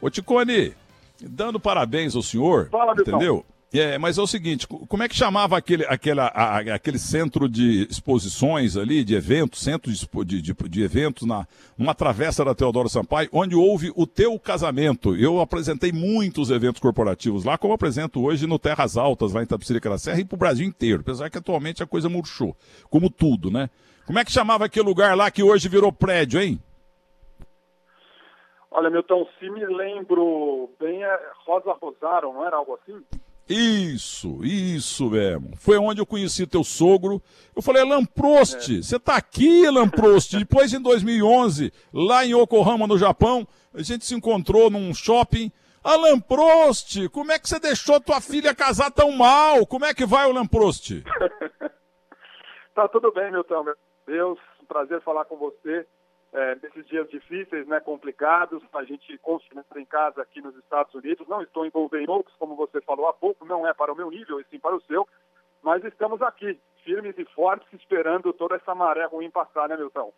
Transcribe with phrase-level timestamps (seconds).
[0.00, 0.74] Ô Ticone,
[1.20, 3.44] dando parabéns ao senhor, Fala, entendeu?
[3.70, 7.86] É, mas é o seguinte, como é que chamava aquele, aquela, a, aquele centro de
[7.90, 13.28] exposições ali, de eventos, centro de, de, de, eventos na uma travessa da Teodoro Sampaio,
[13.30, 15.14] onde houve o teu casamento.
[15.14, 19.90] Eu apresentei muitos eventos corporativos lá, como apresento hoje no Terras Altas, lá em Tapicirica
[19.90, 22.56] da Serra, e pro Brasil inteiro, apesar que atualmente a coisa murchou,
[22.88, 23.68] como tudo, né?
[24.06, 26.58] Como é que chamava aquele lugar lá que hoje virou prédio, hein?
[28.78, 33.04] Olha, Milton, se me lembro bem, é Rosa Rosaro, não era algo assim?
[33.48, 35.56] Isso, isso mesmo.
[35.56, 37.20] Foi onde eu conheci teu sogro.
[37.56, 38.80] Eu falei, Lamprost, é.
[38.80, 40.30] você tá aqui, Lamprost.
[40.38, 45.50] Depois, em 2011, lá em Yokohama, no Japão, a gente se encontrou num shopping.
[45.82, 49.66] Alan Prost, como é que você deixou tua filha casar tão mal?
[49.66, 51.02] Como é que vai o Lamprost?
[52.76, 53.64] tá tudo bem, Milton.
[53.64, 53.74] Meu
[54.06, 55.84] Deus, um prazer falar com você
[56.32, 61.26] é, nesses dias difíceis, né, complicados, a gente construindo em casa aqui nos Estados Unidos.
[61.28, 64.10] Não estou envolvido em outros, como você falou há pouco, não é para o meu
[64.10, 65.06] nível, e sim para o seu,
[65.62, 70.12] mas estamos aqui, firmes e fortes, esperando toda essa maré ruim passar, né, Milton?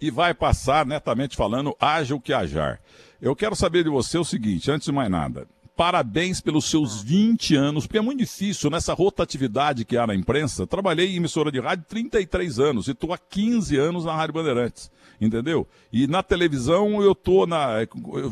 [0.00, 2.80] E vai passar, netamente falando, haja o que hajar.
[3.20, 5.46] Eu quero saber de você o seguinte, antes de mais nada,
[5.80, 10.66] parabéns pelos seus 20 anos, porque é muito difícil nessa rotatividade que há na imprensa.
[10.66, 14.90] Trabalhei em emissora de rádio 33 anos e estou há 15 anos na Rádio Bandeirantes,
[15.20, 15.66] entendeu?
[15.92, 17.46] E na televisão eu estou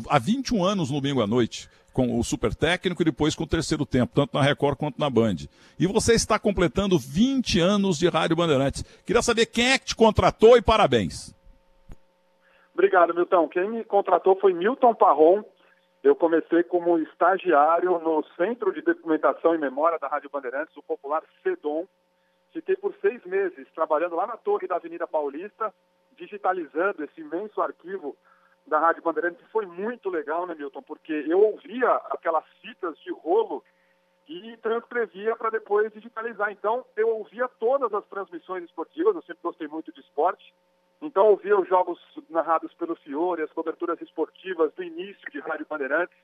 [0.09, 3.47] há 21 anos no domingo à noite com o super técnico e depois com o
[3.47, 5.35] terceiro tempo, tanto na Record quanto na Band.
[5.79, 8.83] E você está completando 20 anos de Rádio Bandeirantes.
[9.05, 11.35] Queria saber quem é que te contratou e parabéns.
[12.73, 13.49] Obrigado, Milton.
[13.49, 15.43] Quem me contratou foi Milton Parron,
[16.01, 21.21] eu comecei como estagiário no Centro de Documentação e Memória da Rádio Bandeirantes, o popular
[21.43, 21.85] CEDOM.
[22.53, 25.73] Fiquei por seis meses trabalhando lá na torre da Avenida Paulista,
[26.19, 28.15] digitalizando esse imenso arquivo
[28.67, 29.45] da Rádio Bandeirantes.
[29.51, 30.83] Foi muito legal, né, Milton?
[30.83, 33.63] Porque eu ouvia aquelas fitas de rolo
[34.27, 36.51] e transcrevia para depois digitalizar.
[36.51, 40.53] Então, eu ouvia todas as transmissões esportivas, eu sempre gostei muito de esporte.
[41.01, 41.99] Então, ouvia os jogos
[42.29, 46.15] narrados pelo Fiore, as coberturas esportivas do início de Rádio Bandeirantes.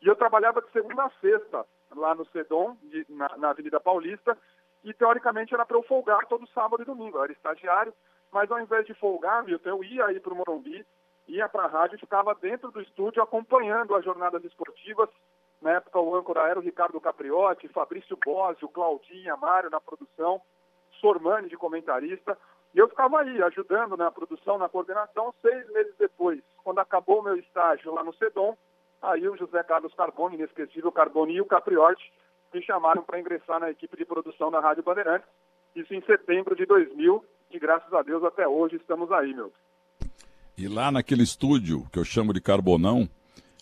[0.00, 1.64] E eu trabalhava de segunda a sexta,
[1.96, 4.36] lá no Sedom, de, na, na, Avenida Paulista,
[4.84, 7.16] e teoricamente era para eu folgar todo sábado e domingo.
[7.16, 7.94] Eu era estagiário,
[8.34, 10.84] mas ao invés de folgar, Milton, eu ia aí para o Morumbi,
[11.28, 15.08] ia para a rádio ficava dentro do estúdio acompanhando as jornadas esportivas.
[15.62, 20.42] Na época, o âncora era o Ricardo Capriotti, Fabrício Bosio, Claudinha, Mário na produção,
[21.00, 22.36] Sormani de comentarista.
[22.74, 25.32] E eu ficava aí, ajudando na produção, na coordenação.
[25.40, 28.58] Seis meses depois, quando acabou o meu estágio lá no SEDOM,
[29.00, 32.12] aí o José Carlos Carboni, inesquecível Carboni e o Capriotti
[32.52, 35.28] me chamaram para ingressar na equipe de produção da Rádio Bandeirantes.
[35.76, 39.52] Isso em setembro de 2000 e graças a Deus até hoje estamos aí, meu.
[40.58, 43.08] E lá naquele estúdio que eu chamo de Carbonão,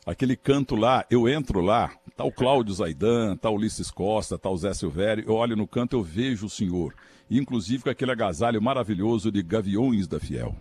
[0.07, 4.51] aquele canto lá, eu entro lá, tá o Cláudio Zaidan, tá o Ulisses Costa, tá
[4.51, 6.93] o Zé Silvério, eu olho no canto, eu vejo o senhor
[7.39, 10.55] inclusive com aquele agasalho maravilhoso de Gaviões da Fiel.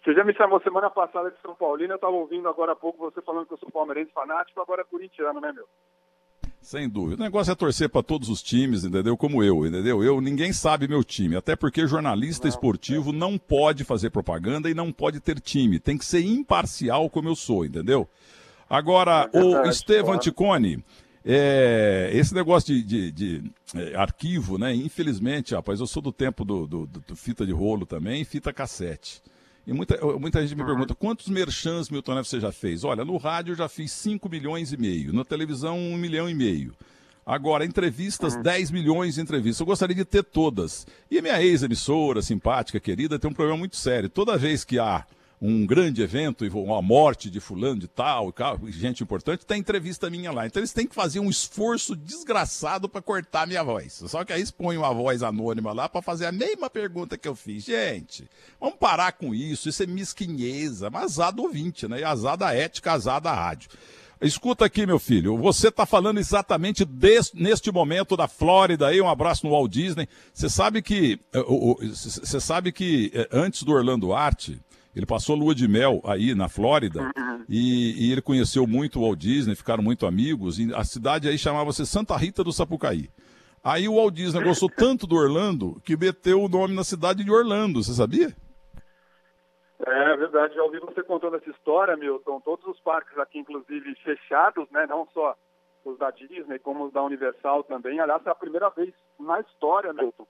[0.05, 3.11] Você já me chamou semana passada de São Paulino, eu estava ouvindo agora há pouco
[3.11, 5.67] você falando que eu sou palmeirense fanático, agora é corintiano, né, meu?
[6.67, 7.23] Sem dúvida.
[7.23, 9.17] O negócio é torcer para todos os times, entendeu?
[9.17, 10.03] Como eu, entendeu?
[10.03, 13.13] Eu ninguém sabe meu time, até porque jornalista esportivo é.
[13.13, 15.79] não pode fazer propaganda e não pode ter time.
[15.79, 18.09] Tem que ser imparcial como eu sou, entendeu?
[18.69, 20.85] Agora, é o Estevam Anticone,
[21.25, 24.75] é, esse negócio de, de, de é, arquivo, né?
[24.75, 29.23] Infelizmente, rapaz, eu sou do tempo do, do, do fita de rolo também, fita cassete.
[29.67, 32.85] E muita, muita gente me pergunta, quantos merchans, Milton Neves, você já fez?
[32.85, 36.35] Olha, no rádio eu já fiz 5 milhões e meio, na televisão 1 milhão e
[36.35, 36.73] meio.
[37.27, 39.59] Agora, entrevistas, 10 milhões de entrevistas.
[39.59, 40.87] Eu gostaria de ter todas.
[41.11, 44.09] E a minha ex-emissora, simpática, querida, tem um problema muito sério.
[44.09, 45.05] Toda vez que há
[45.41, 48.33] um grande evento, uma morte de fulano de tal,
[48.69, 50.47] gente importante, tem entrevista minha lá.
[50.47, 54.03] Então eles têm que fazer um esforço desgraçado para cortar minha voz.
[54.07, 57.29] Só que aí eles põem uma voz anônima lá para fazer a mesma pergunta que
[57.29, 57.65] eu fiz.
[57.65, 62.01] Gente, vamos parar com isso, isso é mesquinheza, mas azar do ouvinte, né?
[62.01, 63.69] E azar da ética, azar da rádio.
[64.19, 69.09] Escuta aqui, meu filho, você está falando exatamente desse, neste momento da Flórida aí, um
[69.09, 70.09] abraço no Walt Disney.
[70.33, 74.59] Você sabe que, eh, você sabe que eh, antes do Orlando Arte,
[74.97, 77.45] ele passou lua de mel aí na Flórida uhum.
[77.47, 80.57] e, e, ele conheceu muito o Walt Disney, ficaram muito amigos.
[80.75, 83.11] a cidade aí chamava-se Santa Rita do Sapucaí.
[83.63, 87.31] Aí o Walt Disney gostou tanto do Orlando que meteu o nome na cidade de
[87.31, 88.35] Orlando, você sabia?
[89.87, 92.41] É verdade, já ouvi você contando essa história, Milton.
[92.41, 94.87] Todos os parques aqui, inclusive, fechados, né?
[94.87, 95.37] Não só
[95.85, 98.01] os da Disney, como os da Universal também.
[98.01, 100.27] Aliás, é a primeira vez na história, Milton,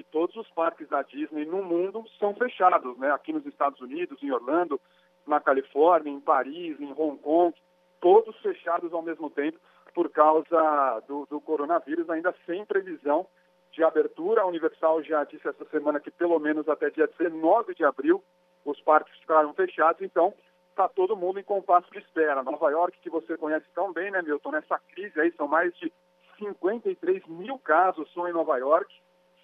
[0.00, 3.12] que todos os parques da Disney no mundo são fechados, né?
[3.12, 4.80] Aqui nos Estados Unidos, em Orlando,
[5.26, 7.54] na Califórnia, em Paris, em Hong Kong,
[8.00, 9.58] todos fechados ao mesmo tempo
[9.94, 13.26] por causa do, do coronavírus, ainda sem previsão
[13.72, 14.40] de abertura.
[14.40, 18.24] A Universal já disse essa semana que pelo menos até dia 19 de abril
[18.64, 20.32] os parques ficaram fechados, então
[20.70, 22.42] está todo mundo em compasso de espera.
[22.42, 25.92] Nova York, que você conhece tão bem, né, Milton, nessa crise aí, são mais de
[26.38, 28.90] 53 mil casos só em Nova York,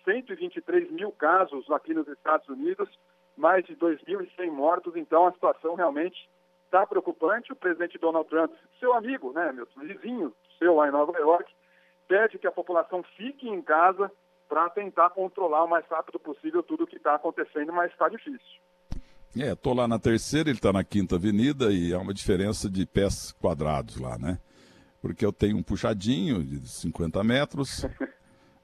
[0.06, 2.88] 123 mil casos aqui nos Estados Unidos,
[3.36, 6.16] mais de 2.100 mortos, então a situação realmente
[6.64, 7.52] está preocupante.
[7.52, 11.52] O presidente Donald Trump, seu amigo, né, meu vizinho seu lá em Nova York,
[12.08, 14.10] pede que a população fique em casa
[14.48, 18.60] para tentar controlar o mais rápido possível tudo o que está acontecendo, mas está difícil.
[19.38, 22.86] É, tô lá na terceira, ele está na quinta avenida e há uma diferença de
[22.86, 24.38] pés quadrados lá, né?
[25.02, 27.84] Porque eu tenho um puxadinho de 50 metros,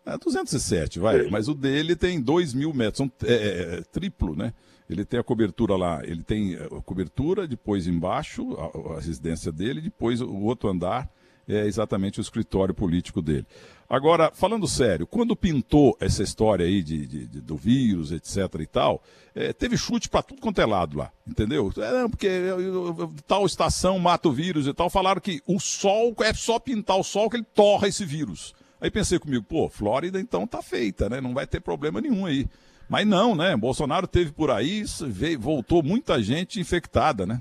[0.05, 4.53] é 207, vai, mas o dele tem 2 mil metros, é, é, é, triplo, né?
[4.91, 9.81] Ele tem a cobertura lá, ele tem a cobertura, depois embaixo, a, a residência dele,
[9.81, 11.09] depois o outro andar
[11.49, 13.47] é exatamente o escritório político dele.
[13.89, 18.67] Agora, falando sério, quando pintou essa história aí de, de, de do vírus, etc e
[18.67, 19.03] tal,
[19.35, 21.71] é, teve chute para tudo quanto é lado lá, entendeu?
[21.77, 22.29] É, porque
[23.27, 27.05] tal estação mata o vírus e tal, falaram que o sol, é só pintar o
[27.05, 28.55] sol que ele torra esse vírus.
[28.83, 31.21] Aí pensei comigo, pô, Flórida então tá feita, né?
[31.21, 32.47] Não vai ter problema nenhum aí.
[32.91, 33.57] Mas não, né?
[33.57, 37.41] Bolsonaro teve por aí, veio, voltou muita gente infectada, né?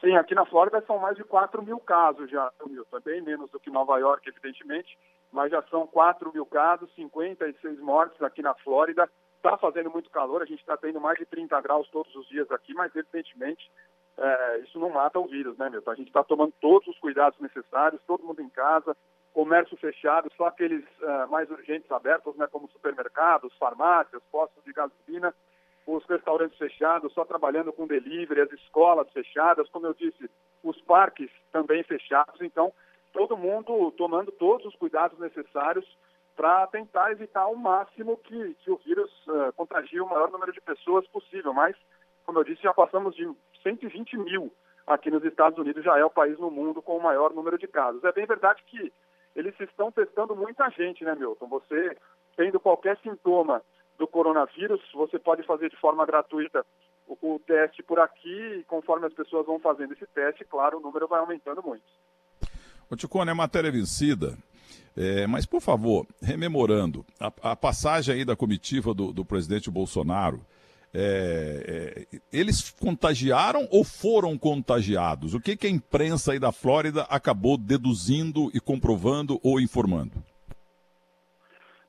[0.00, 2.96] Sim, aqui na Flórida são mais de 4 mil casos já, Milton.
[2.96, 4.98] É bem menos do que Nova York, evidentemente,
[5.30, 9.10] mas já são 4 mil casos, 56 mortes aqui na Flórida.
[9.36, 12.50] Está fazendo muito calor, a gente está tendo mais de 30 graus todos os dias
[12.50, 13.70] aqui, mas evidentemente
[14.16, 15.90] é, isso não mata o vírus, né, Milton?
[15.90, 18.96] A gente está tomando todos os cuidados necessários, todo mundo em casa,
[19.32, 25.34] comércio fechado, só aqueles uh, mais urgentes abertos, né, como supermercados, farmácias, postos de gasolina
[25.86, 30.30] os restaurantes fechados, só trabalhando com delivery, as escolas fechadas, como eu disse,
[30.62, 32.40] os parques também fechados.
[32.40, 32.72] Então,
[33.12, 35.86] todo mundo tomando todos os cuidados necessários
[36.36, 40.60] para tentar evitar ao máximo que, que o vírus uh, contagie o maior número de
[40.60, 41.52] pessoas possível.
[41.52, 41.76] Mas,
[42.24, 43.28] como eu disse, já passamos de
[43.62, 44.52] 120 mil
[44.86, 47.66] aqui nos Estados Unidos, já é o país no mundo com o maior número de
[47.66, 48.02] casos.
[48.04, 48.92] É bem verdade que
[49.34, 51.46] eles estão testando muita gente, né, Milton?
[51.48, 51.96] Você
[52.36, 53.62] tendo qualquer sintoma
[53.98, 56.64] do coronavírus, você pode fazer de forma gratuita
[57.06, 60.80] o, o teste por aqui e conforme as pessoas vão fazendo esse teste, claro, o
[60.80, 61.82] número vai aumentando muito.
[62.90, 64.36] O Ticone, é matéria vencida,
[64.96, 70.40] é, mas por favor, rememorando, a, a, passagem aí da comitiva do, do presidente Bolsonaro,
[70.92, 75.34] é, é, eles contagiaram ou foram contagiados?
[75.34, 80.12] O que, que a imprensa aí da Flórida acabou deduzindo e comprovando ou informando?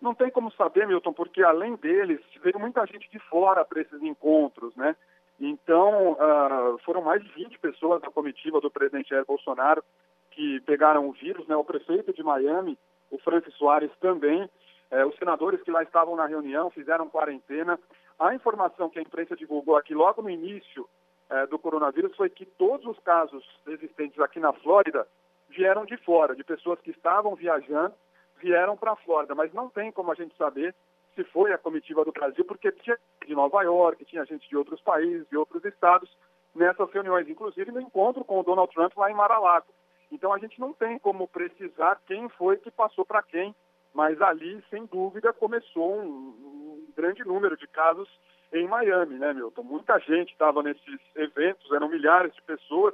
[0.02, 4.02] Não tem como saber, Milton, porque além deles, veio muita gente de fora para esses
[4.02, 4.96] encontros, né?
[5.40, 9.84] Então, uh, foram mais de 20 pessoas da comitiva do presidente Jair Bolsonaro
[10.32, 11.56] que pegaram o vírus, né?
[11.56, 12.78] O prefeito de Miami,
[13.12, 14.50] o Francis Soares também,
[14.90, 17.78] eh, os senadores que lá estavam na reunião fizeram quarentena.
[18.22, 20.88] A informação que a imprensa divulgou aqui logo no início
[21.28, 25.08] eh, do coronavírus foi que todos os casos existentes aqui na Flórida
[25.50, 27.96] vieram de fora, de pessoas que estavam viajando
[28.38, 30.76] vieram para a Flórida, mas não tem como a gente saber
[31.16, 32.96] se foi a comitiva do Brasil, porque tinha
[33.26, 36.16] de Nova York, tinha gente de outros países, de outros estados,
[36.54, 39.68] nessas reuniões, inclusive no encontro com o Donald Trump lá em Mar-a-Lago.
[40.12, 43.56] Então a gente não tem como precisar quem foi que passou para quem,
[43.94, 48.08] mas ali, sem dúvida, começou um, um, grande número de casos
[48.54, 49.64] em Miami, né, Milton?
[49.64, 52.94] Muita gente estava nesses eventos, eram milhares de pessoas,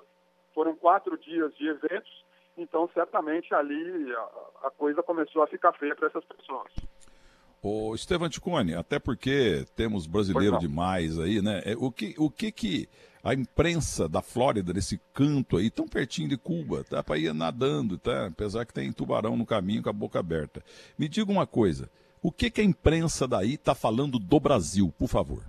[0.54, 2.26] foram quatro dias de eventos,
[2.58, 6.72] então, certamente ali a, a coisa começou a ficar feia para essas pessoas.
[7.62, 11.62] O Estevam Ticone, até porque temos brasileiro demais aí, né?
[11.66, 12.90] É, o que, o que que
[13.28, 17.98] a imprensa da Flórida, desse canto aí, tão pertinho de Cuba, tá para ir nadando,
[17.98, 18.28] tá?
[18.28, 20.64] Apesar que tem tubarão no caminho com a boca aberta.
[20.98, 21.90] Me diga uma coisa,
[22.24, 25.44] o que que a imprensa daí está falando do Brasil, por favor?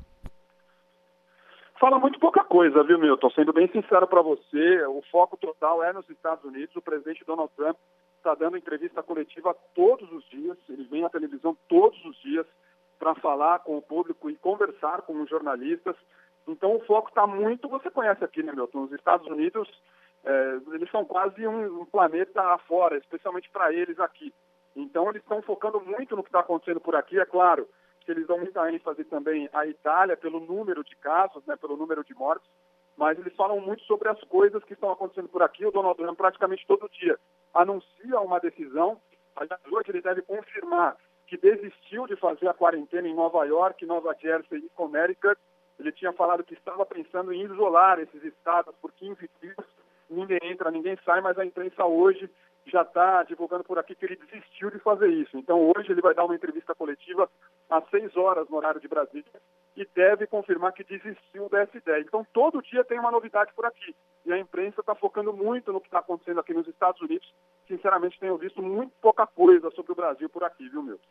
[1.78, 3.30] Fala muito pouca coisa, viu, Milton?
[3.30, 6.75] Sendo bem sincero para você, o foco total é nos Estados Unidos.
[6.75, 7.76] O presidente Donald Trump
[8.16, 10.58] está dando entrevista coletiva todos os dias.
[10.68, 12.44] Ele vem à televisão todos os dias
[12.99, 15.94] para falar com o público e conversar com os jornalistas.
[16.49, 17.69] Então, o foco está muito.
[17.69, 18.85] Você conhece aqui, né, Milton?
[18.85, 19.69] Os Estados Unidos,
[20.25, 24.33] é, eles são quase um, um planeta afora, especialmente para eles aqui.
[24.75, 27.69] Então, eles estão focando muito no que está acontecendo por aqui, é claro
[28.00, 32.02] que eles dão muita ênfase também à Itália pelo número de casos, né, pelo número
[32.02, 32.49] de mortes,
[32.97, 35.67] mas eles falam muito sobre as coisas que estão acontecendo por aqui.
[35.67, 37.19] O Donald Trump praticamente todo dia
[37.52, 38.99] anuncia uma decisão.
[39.37, 44.17] Aliás, hoje ele deve confirmar que desistiu de fazer a quarentena em Nova York, Nova
[44.19, 45.38] Jersey e Connecticut
[45.78, 49.56] Ele tinha falado que estava pensando em isolar esses estados por 15 dias.
[50.11, 52.28] Ninguém entra, ninguém sai, mas a imprensa hoje
[52.66, 55.37] já está divulgando por aqui que ele desistiu de fazer isso.
[55.37, 57.30] Então, hoje ele vai dar uma entrevista coletiva
[57.68, 59.25] às 6 horas no horário de Brasília
[59.76, 62.00] e deve confirmar que desistiu dessa ideia.
[62.00, 63.94] Então, todo dia tem uma novidade por aqui.
[64.26, 67.32] E a imprensa está focando muito no que está acontecendo aqui nos Estados Unidos.
[67.66, 71.08] Sinceramente, tenho visto muito pouca coisa sobre o Brasil por aqui, viu, Milton?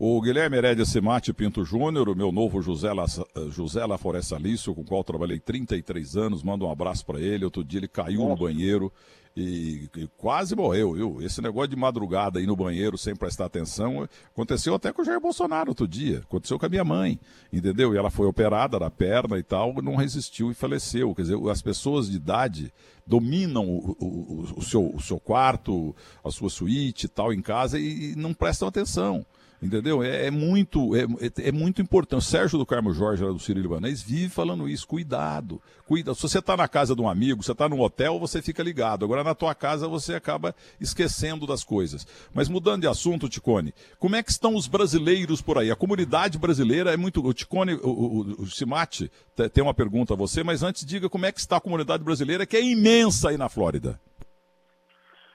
[0.00, 3.04] O Guilherme Herédia Semate Pinto Júnior, o meu novo José, La,
[3.50, 7.44] José Laforé Salício, com o qual trabalhei 33 anos, manda um abraço para ele.
[7.44, 8.30] Outro dia ele caiu Nossa.
[8.30, 8.92] no banheiro
[9.36, 11.20] e, e, quase morreu, viu?
[11.20, 15.20] Esse negócio de madrugada aí no banheiro sem prestar atenção aconteceu até com o Jair
[15.20, 16.18] Bolsonaro outro dia.
[16.20, 17.18] Aconteceu com a minha mãe,
[17.52, 17.92] entendeu?
[17.92, 21.12] E ela foi operada da perna e tal, não resistiu e faleceu.
[21.12, 22.72] Quer dizer, as pessoas de idade
[23.04, 27.80] dominam o, o, o, seu, o seu quarto, a sua suíte e tal em casa
[27.80, 29.26] e não prestam atenção.
[29.60, 30.04] Entendeu?
[30.04, 31.06] É, é muito é,
[31.42, 32.24] é, muito importante.
[32.24, 34.86] Sérgio do Carmo Jorge, do Ciro Libanês, vive falando isso.
[34.86, 35.60] Cuidado.
[35.84, 36.14] Cuida.
[36.14, 39.04] Se você está na casa de um amigo, você está num hotel, você fica ligado.
[39.04, 42.06] Agora, na tua casa, você acaba esquecendo das coisas.
[42.32, 45.70] Mas mudando de assunto, Ticone, como é que estão os brasileiros por aí?
[45.72, 47.24] A comunidade brasileira é muito.
[47.26, 49.10] O Ticone, o, o, o Cimate
[49.52, 52.46] tem uma pergunta a você, mas antes diga como é que está a comunidade brasileira,
[52.46, 53.98] que é imensa aí na Flórida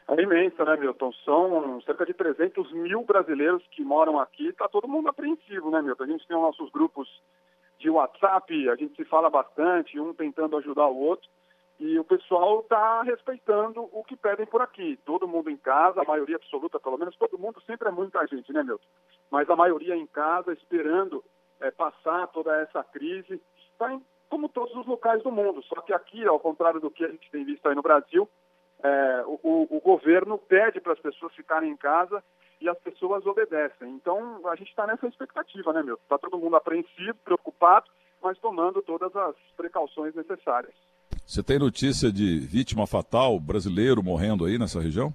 [0.08, 1.12] é imensa, né, Milton?
[1.26, 4.48] São cerca de 300 mil brasileiros que moram aqui.
[4.48, 6.04] Está todo mundo apreensivo, né, Milton?
[6.04, 7.08] A gente tem os nossos grupos
[7.80, 11.30] de WhatsApp, a gente se fala bastante, um tentando ajudar o outro.
[11.80, 14.98] E o pessoal está respeitando o que pedem por aqui.
[15.06, 18.54] Todo mundo em casa, a maioria absoluta, pelo menos todo mundo, sempre é muita gente,
[18.54, 18.86] né, Milton?
[19.32, 21.24] Mas a maioria em casa, esperando
[21.60, 23.42] é, passar toda essa crise.
[23.78, 25.62] Tá em, como todos os locais do mundo.
[25.64, 28.30] Só que aqui, ao contrário do que a gente tem visto aí no Brasil,
[28.84, 32.22] é, o, o, governo pede para as pessoas ficarem em casa
[32.60, 33.90] e as pessoas obedecem.
[33.90, 35.96] Então, a gente está nessa expectativa, né, meu?
[35.96, 37.90] Está todo mundo apreensivo, preocupado,
[38.22, 40.74] mas tomando todas as precauções necessárias.
[41.26, 45.14] Você tem notícia de vítima fatal brasileiro morrendo aí nessa região?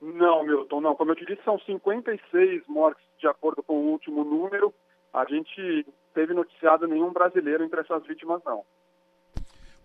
[0.00, 0.94] Não, Milton, não.
[0.94, 4.72] Como eu te disse, são 56 mortes de acordo com o último número.
[5.14, 8.64] A gente teve noticiado nenhum brasileiro entre essas vítimas, não.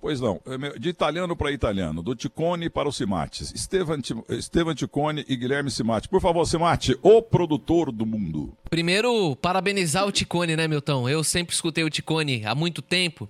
[0.01, 0.41] Pois não.
[0.47, 3.53] É de italiano para italiano, do Ticone para o Simates.
[3.53, 6.09] Estevan, Ticone e Guilherme Simati.
[6.09, 8.51] Por favor, Simati, o produtor do mundo.
[8.67, 11.07] Primeiro, parabenizar o Ticone, né, Milton?
[11.07, 13.29] Eu sempre escutei o Ticone há muito tempo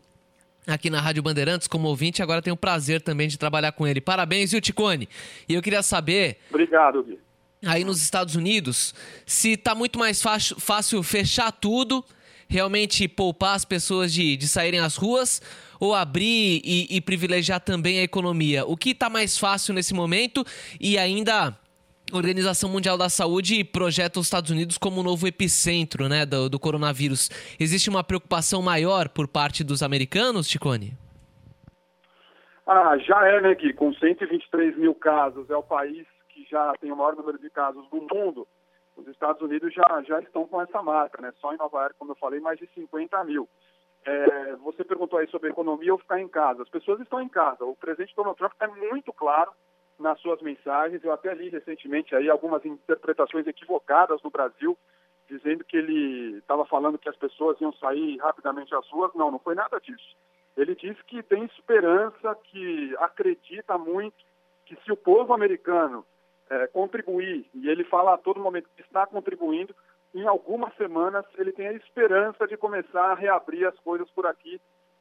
[0.66, 4.00] aqui na Rádio Bandeirantes como ouvinte, agora tenho o prazer também de trabalhar com ele.
[4.00, 5.10] Parabéns, viu, Ticone?
[5.50, 6.38] E eu queria saber.
[6.50, 7.20] Obrigado, Gui.
[7.66, 12.06] Aí nos Estados Unidos, se tá muito mais fácil fechar tudo,
[12.52, 15.42] realmente poupar as pessoas de, de saírem às ruas
[15.80, 18.66] ou abrir e, e privilegiar também a economia?
[18.66, 20.44] O que está mais fácil nesse momento
[20.80, 21.58] e ainda
[22.12, 26.60] Organização Mundial da Saúde projeta os Estados Unidos como um novo epicentro né, do, do
[26.60, 27.30] coronavírus.
[27.58, 30.94] Existe uma preocupação maior por parte dos americanos, Ticone?
[32.68, 33.72] Ah, já é, né, Gui?
[33.72, 37.90] Com 123 mil casos, é o país que já tem o maior número de casos
[37.90, 38.46] do mundo.
[39.02, 41.34] Os Estados Unidos já, já estão com essa marca, né?
[41.40, 43.50] Só em Nova York, como eu falei, mais de 50 mil.
[44.06, 46.64] É, você perguntou aí sobre economia ou ficar em casa.
[46.64, 47.66] As pessoas estão em casa.
[47.66, 49.52] O presidente Donald Trump é muito claro
[50.00, 51.04] nas suas mensagens.
[51.04, 54.78] Eu até li recentemente aí algumas interpretações equivocadas no Brasil,
[55.30, 59.14] dizendo que ele estava falando que as pessoas iam sair rapidamente às ruas.
[59.14, 60.16] Não, não foi nada disso.
[60.58, 64.18] Ele disse que tem esperança, que acredita muito
[64.66, 66.06] que se o povo americano
[66.52, 69.74] é, contribuir, e ele fala a todo momento que está contribuindo,
[70.14, 74.60] em algumas semanas ele tem a esperança de começar a reabrir as coisas por aqui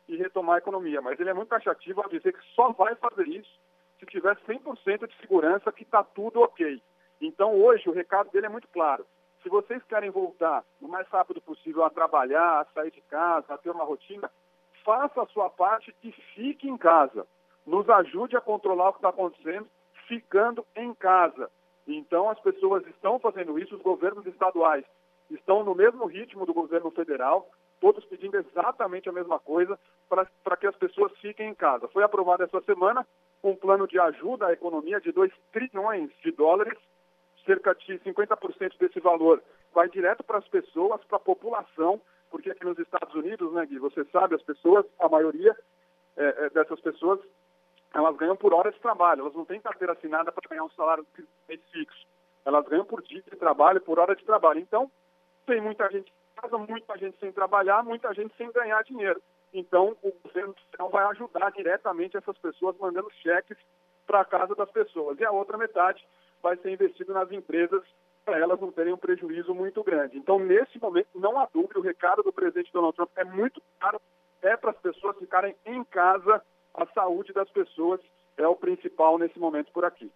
[0.09, 1.03] e retomar a economia.
[1.03, 3.51] Mas ele é muito taxativo a dizer que só vai fazer isso
[3.99, 6.81] se tiver 100% de segurança que está tudo ok.
[7.21, 9.05] Então hoje o recado dele é muito claro.
[9.43, 13.59] Se vocês querem voltar o mais rápido possível a trabalhar, a sair de casa, a
[13.59, 14.31] ter uma rotina,
[14.85, 17.27] faça a sua parte e fique em casa.
[17.67, 19.67] Nos ajude a controlar o que está acontecendo
[20.11, 21.49] ficando em casa.
[21.87, 24.85] Então as pessoas estão fazendo isso, os governos estaduais
[25.31, 27.49] estão no mesmo ritmo do governo federal,
[27.81, 31.87] todos pedindo exatamente a mesma coisa para que as pessoas fiquem em casa.
[31.87, 33.07] Foi aprovado essa semana
[33.45, 36.77] um plano de ajuda à economia de 2 trilhões de dólares,
[37.47, 39.41] cerca de 50% desse valor
[39.73, 43.79] vai direto para as pessoas, para a população, porque aqui nos Estados Unidos, né, Gui,
[43.79, 45.57] você sabe, as pessoas, a maioria
[46.17, 47.21] é, é, dessas pessoas,
[47.93, 51.07] elas ganham por hora de trabalho, elas não têm carteira assinada para ganhar um salário
[51.73, 52.07] fixo.
[52.45, 54.61] Elas ganham por dia de trabalho, por hora de trabalho.
[54.61, 54.91] Então,
[55.47, 59.21] tem muita gente em casa, muita gente sem trabalhar, muita gente sem ganhar dinheiro.
[59.53, 63.59] Então, o governo federal vai ajudar diretamente essas pessoas, mandando cheques
[64.07, 65.19] para a casa das pessoas.
[65.19, 66.05] E a outra metade
[66.43, 67.83] vai ser investido nas empresas
[68.25, 70.17] para elas não terem um prejuízo muito grande.
[70.17, 74.01] Então, nesse momento, não há dúvida, o recado do presidente Donald Trump é muito claro,
[74.43, 76.43] é para as pessoas ficarem em casa,
[76.75, 78.01] a saúde das pessoas
[78.37, 80.11] é o principal nesse momento por aqui.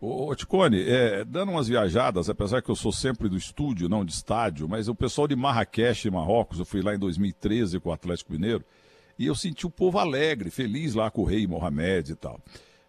[0.00, 4.12] Ô, Ticone, é, dando umas viajadas, apesar que eu sou sempre do estúdio, não de
[4.12, 8.32] estádio, mas o pessoal de Marrakech, Marrocos, eu fui lá em 2013 com o Atlético
[8.32, 8.64] Mineiro,
[9.18, 12.38] e eu senti o povo alegre, feliz lá com o rei Mohamed e tal.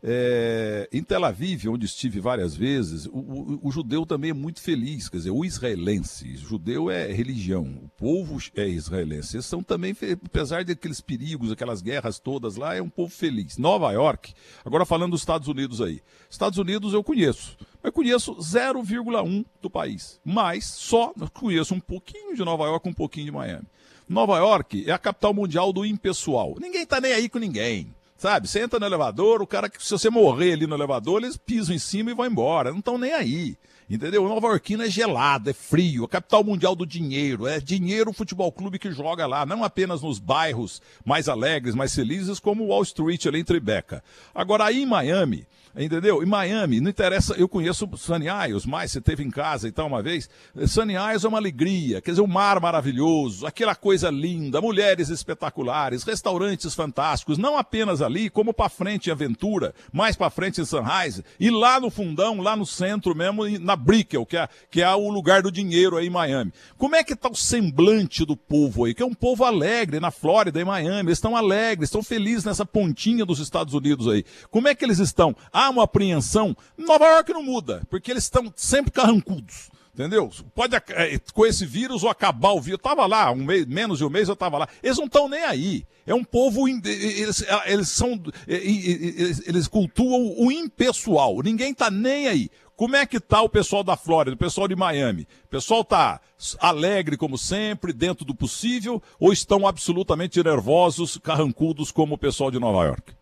[0.07, 4.62] É, em Tel Aviv, onde estive várias vezes, o, o, o, judeu também é muito
[4.62, 9.35] feliz, quer dizer, o israelense, judeu é religião, o povo é israelense.
[9.35, 13.57] Eles são também, apesar daqueles perigos, aquelas guerras todas lá, é um povo feliz.
[13.57, 16.03] Nova York, agora falando dos Estados Unidos aí.
[16.29, 22.45] Estados Unidos eu conheço, mas conheço 0,1 do país, mas só conheço um pouquinho de
[22.45, 23.65] Nova York, um pouquinho de Miami.
[24.07, 26.57] Nova York é a capital mundial do impessoal.
[26.62, 27.95] Ninguém tá nem aí com ninguém.
[28.17, 28.48] Sabe?
[28.48, 31.79] Você entra no elevador, o cara, se você morrer ali no elevador, eles pisam em
[31.79, 32.72] cima e vão embora.
[32.72, 33.57] Não estão nem aí.
[33.88, 34.27] Entendeu?
[34.27, 37.45] Nova Yorkina é gelado, é frio, a capital mundial do dinheiro.
[37.45, 41.93] É dinheiro o futebol clube que joga lá, não apenas nos bairros mais alegres, mais
[41.93, 44.03] felizes, como Wall Street ali em Tribeca.
[44.34, 45.45] Agora, aí em Miami,
[45.77, 46.24] Entendeu?
[46.24, 49.88] Em Miami, não interessa, eu conheço Sunny Isles, mais você teve em casa e tal
[49.88, 50.29] uma vez.
[50.67, 55.10] Sunny Isles é uma alegria, quer dizer, o um mar maravilhoso, aquela coisa linda, mulheres
[55.10, 60.65] espetaculares, restaurantes fantásticos, não apenas ali, como para frente em Aventura, mais para frente em
[60.65, 64.96] Sunrise, e lá no fundão, lá no centro mesmo, na Brickell, que é, que é
[64.96, 66.53] o lugar do dinheiro aí em Miami.
[66.77, 68.94] Como é que tá o semblante do povo aí?
[68.94, 72.65] Que é um povo alegre na Flórida, em Miami, eles estão alegres, estão felizes nessa
[72.65, 74.24] pontinha dos Estados Unidos aí.
[74.50, 75.36] Como é que eles estão?
[75.69, 79.69] Uma apreensão, Nova York não muda, porque eles estão sempre carrancudos.
[79.95, 80.29] Entendeu?
[80.53, 82.79] Pode é, com esse vírus ou acabar o vírus.
[82.79, 84.67] Eu tava lá, um mês, menos de um mês eu tava lá.
[84.84, 85.86] Eles não estão nem aí.
[86.05, 86.67] É um povo.
[86.67, 88.22] Eles, eles são.
[88.45, 91.41] Eles, eles cultuam o impessoal.
[91.41, 92.50] Ninguém tá nem aí.
[92.75, 95.25] Como é que tá o pessoal da Flórida, o pessoal de Miami?
[95.45, 96.19] O pessoal tá
[96.60, 102.60] alegre como sempre, dentro do possível, ou estão absolutamente nervosos, carrancudos como o pessoal de
[102.60, 103.13] Nova York?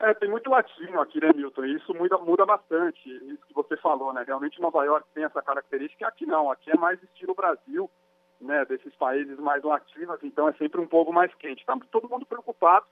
[0.00, 1.64] É, tem muito latino aqui, né, Milton?
[1.64, 4.24] E isso muda, muda bastante, isso que você falou, né?
[4.26, 7.88] Realmente Nova York tem essa característica, aqui não, aqui é mais estilo Brasil,
[8.40, 8.64] né?
[8.64, 11.64] Desses países mais latinos, então é sempre um pouco mais quente.
[11.64, 12.86] Tá todo mundo preocupado,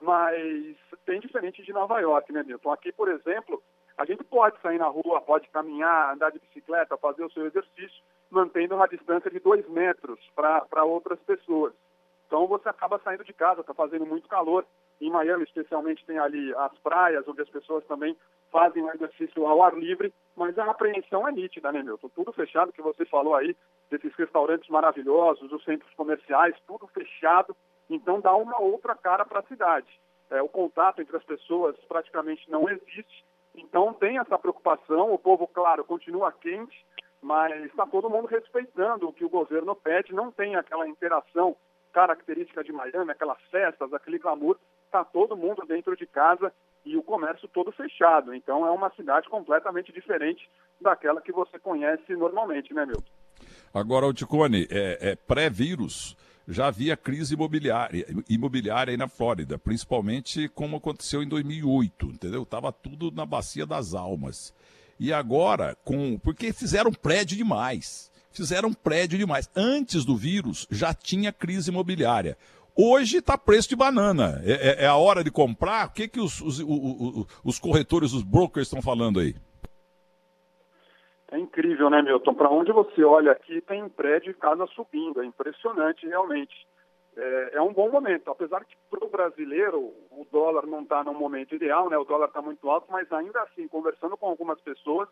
[0.00, 2.72] mas tem diferente de Nova York, né, Milton?
[2.72, 3.62] Aqui, por exemplo,
[3.96, 8.02] a gente pode sair na rua, pode caminhar, andar de bicicleta, fazer o seu exercício,
[8.30, 11.72] mantendo uma distância de dois metros para outras pessoas.
[12.26, 14.66] Então você acaba saindo de casa, está fazendo muito calor.
[15.00, 18.16] Em Miami, especialmente, tem ali as praias, onde as pessoas também
[18.50, 22.08] fazem o exercício ao ar livre, mas a apreensão é nítida, né, Milton?
[22.08, 23.54] Tudo fechado, que você falou aí,
[23.90, 27.54] desses restaurantes maravilhosos, os centros comerciais, tudo fechado.
[27.90, 29.88] Então dá uma outra cara para a cidade.
[30.30, 33.24] É, o contato entre as pessoas praticamente não existe.
[33.54, 35.12] Então tem essa preocupação.
[35.12, 36.84] O povo, claro, continua quente,
[37.22, 40.14] mas está todo mundo respeitando o que o governo pede.
[40.14, 41.56] Não tem aquela interação
[41.92, 46.52] característica de Miami, aquelas festas, aquele glamour está todo mundo dentro de casa
[46.84, 48.34] e o comércio todo fechado.
[48.34, 50.48] Então é uma cidade completamente diferente
[50.80, 53.12] daquela que você conhece normalmente, né, Milton?
[53.74, 56.16] Agora, o Ticone, é, é pré-vírus,
[56.48, 62.46] já havia crise imobiliária, imobiliária aí na Flórida, principalmente como aconteceu em 2008, entendeu?
[62.46, 64.54] Tava tudo na bacia das almas.
[64.98, 68.10] E agora, com porque fizeram prédio demais.
[68.30, 69.50] Fizeram prédio demais.
[69.54, 72.36] Antes do vírus, já tinha crise imobiliária.
[72.78, 74.42] Hoje está preço de banana.
[74.44, 75.86] É, é, é, a hora de comprar?
[75.86, 79.34] O que, que os, os, os, os corretores, os brokers estão falando aí?
[81.30, 82.34] É incrível, né, Milton?
[82.34, 85.22] Para onde você olha aqui, tem prédio e casa subindo.
[85.22, 86.54] É impressionante, realmente.
[87.16, 88.30] É, é um bom momento.
[88.30, 91.96] Apesar que para o brasileiro o dólar não está no momento ideal, né?
[91.96, 95.08] O dólar está muito alto, mas ainda assim, conversando com algumas pessoas,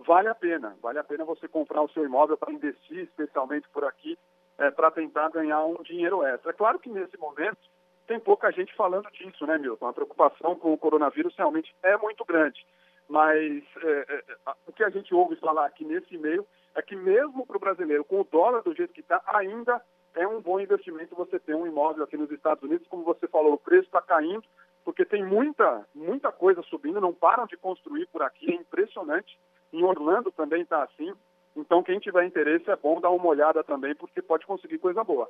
[0.00, 0.76] vale a pena.
[0.82, 4.18] Vale a pena você comprar o seu imóvel para investir, especialmente por aqui
[4.58, 6.50] é, para tentar ganhar um dinheiro extra.
[6.50, 7.58] É claro que nesse momento
[8.06, 9.86] tem pouca gente falando disso, né, Milton?
[9.86, 12.66] A preocupação com o coronavírus realmente é muito grande.
[13.08, 14.24] Mas é, é,
[14.66, 18.04] o que a gente ouve falar aqui nesse meio é que mesmo para o brasileiro,
[18.04, 19.80] com o dólar do jeito que está, ainda
[20.14, 22.86] é um bom investimento você ter um imóvel aqui nos Estados Unidos.
[22.88, 24.44] Como você falou, o preço está caindo,
[24.84, 29.38] porque tem muita, muita coisa subindo, não param de construir por aqui, é impressionante.
[29.72, 31.12] Em Orlando também está assim.
[31.56, 35.28] Então, quem tiver interesse, é bom dar uma olhada também, porque pode conseguir coisa boa.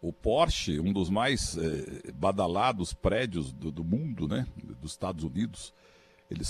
[0.00, 4.46] O Porsche, um dos mais eh, badalados prédios do, do, mundo, né,
[4.80, 5.72] dos Estados Unidos,
[6.28, 6.42] ele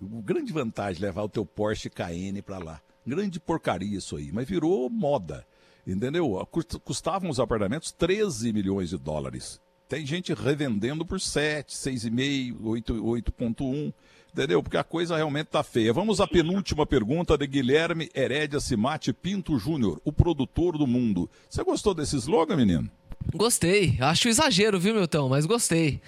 [0.00, 2.80] uma grande vantagem levar o teu Porsche Cayenne para lá.
[3.06, 5.46] Grande porcaria isso aí, mas virou moda,
[5.86, 6.46] entendeu?
[6.84, 9.60] Custavam os apartamentos 13 milhões de dólares.
[9.88, 13.92] tem gente revendendo por 7, 6,5, 8,1.
[14.36, 14.62] Entendeu?
[14.62, 15.94] Porque a coisa realmente tá feia.
[15.94, 21.30] Vamos à penúltima pergunta de Guilherme Herédia Simate Pinto Júnior, o produtor do mundo.
[21.48, 22.90] Você gostou desse slogan, menino?
[23.34, 23.96] Gostei.
[23.98, 25.30] Acho exagero, viu, Milton?
[25.30, 26.02] Mas gostei.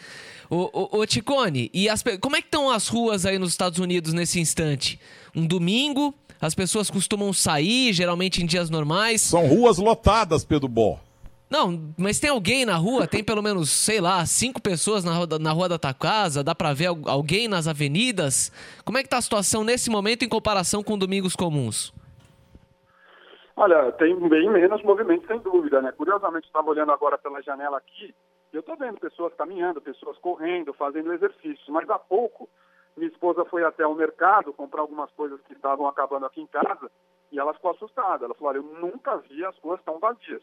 [0.50, 3.78] Ô, ô, ô Ticone, e as, como é que estão as ruas aí nos Estados
[3.78, 5.00] Unidos nesse instante?
[5.34, 9.22] Um domingo, as pessoas costumam sair, geralmente em dias normais.
[9.22, 11.00] São ruas lotadas, Pedro Bó.
[11.50, 13.06] Não, mas tem alguém na rua?
[13.06, 16.44] Tem pelo menos, sei lá, cinco pessoas na, na rua da tua casa?
[16.44, 18.52] Dá pra ver alguém nas avenidas?
[18.84, 21.92] Como é que tá a situação nesse momento em comparação com domingos comuns?
[23.56, 25.90] Olha, tem bem menos movimento, sem dúvida, né?
[25.92, 28.14] Curiosamente, estava olhando agora pela janela aqui,
[28.52, 32.48] eu estou vendo pessoas caminhando, pessoas correndo, fazendo exercício, mas há pouco
[32.98, 36.90] minha esposa foi até o mercado comprar algumas coisas que estavam acabando aqui em casa,
[37.30, 38.24] e ela ficou assustada.
[38.24, 40.42] Ela falou, olha, eu nunca vi as ruas tão vazias.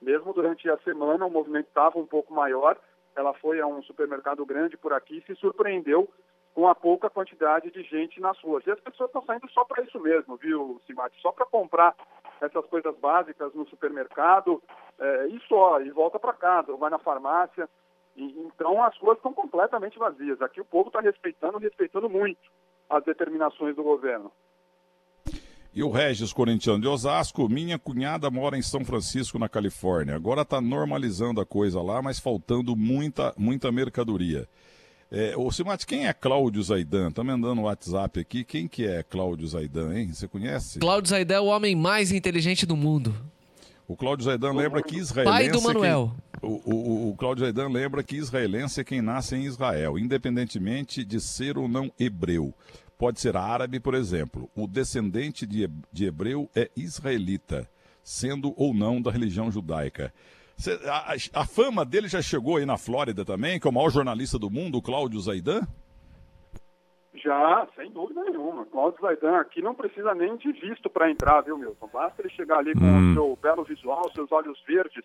[0.00, 2.76] Mesmo durante a semana o movimento estava um pouco maior.
[3.14, 6.08] Ela foi a um supermercado grande por aqui e se surpreendeu
[6.54, 8.66] com a pouca quantidade de gente nas ruas.
[8.66, 11.20] E as pessoas estão saindo só para isso mesmo, viu, Simate?
[11.20, 11.94] Só para comprar
[12.40, 14.62] essas coisas básicas no supermercado
[14.98, 17.68] é, e só, e volta para casa, ou vai na farmácia.
[18.16, 20.40] E, então as ruas estão completamente vazias.
[20.42, 22.40] Aqui o povo está respeitando, respeitando muito
[22.88, 24.32] as determinações do governo.
[25.72, 30.16] E o Regis Corintiano de Osasco, minha cunhada mora em São Francisco, na Califórnia.
[30.16, 34.48] Agora está normalizando a coisa lá, mas faltando muita, muita mercadoria.
[35.12, 37.12] É, ô Simate, quem é Cláudio Zaidan?
[37.12, 38.42] Tá mandando um WhatsApp aqui.
[38.42, 40.12] Quem que é Cláudio Zaidan, hein?
[40.12, 40.80] Você conhece?
[40.80, 43.14] Cláudio Zaidan é o homem mais inteligente do mundo.
[43.86, 45.38] O Cláudio Zaidan lembra que israelense...
[45.38, 46.14] Pai do Manuel.
[46.40, 51.04] Quem, o, o, o Cláudio Zaidan lembra que israelense é quem nasce em Israel, independentemente
[51.04, 52.54] de ser ou não hebreu
[53.00, 54.50] pode ser árabe, por exemplo.
[54.54, 57.66] O descendente de, de hebreu é israelita,
[58.02, 60.12] sendo ou não da religião judaica.
[60.58, 63.88] Cê, a, a, fama dele já chegou aí na Flórida também, que é o maior
[63.88, 65.62] jornalista do mundo, o Cláudio Zaidan?
[67.14, 68.66] Já, sem dúvida nenhuma.
[68.66, 71.88] Cláudio Zaidan aqui não precisa nem de visto para entrar, viu, Milton?
[71.90, 73.12] Basta ele chegar ali com hum.
[73.12, 75.02] o seu belo visual, seus olhos verdes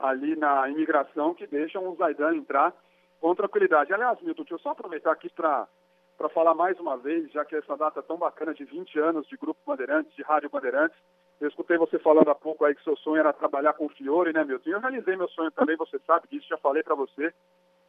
[0.00, 2.74] ali na imigração que deixam o Zaidan entrar
[3.20, 3.94] com tranquilidade.
[3.94, 5.68] Aliás, Milton, deixa eu só aproveitar aqui para
[6.16, 9.36] para falar mais uma vez, já que essa data tão bacana de 20 anos de
[9.36, 10.96] Grupo Bandeirantes, de Rádio Bandeirantes.
[11.40, 14.32] Eu escutei você falando há pouco aí que seu sonho era trabalhar com o Fiore,
[14.32, 14.70] né, Milton?
[14.70, 17.34] Eu realizei meu sonho também, você sabe disso, já falei para você,